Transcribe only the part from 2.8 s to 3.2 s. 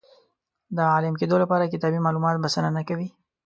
کوي.